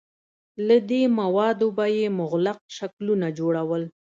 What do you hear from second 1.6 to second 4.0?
به یې مغلق شکلونه جوړول.